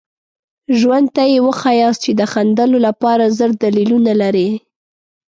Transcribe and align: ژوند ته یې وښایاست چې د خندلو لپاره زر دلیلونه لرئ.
ژوند 0.79 1.07
ته 1.15 1.23
یې 1.31 1.39
وښایاست 1.45 2.01
چې 2.05 2.11
د 2.19 2.21
خندلو 2.31 2.77
لپاره 2.87 3.25
زر 3.37 3.51
دلیلونه 3.63 4.11
لرئ. 4.21 4.49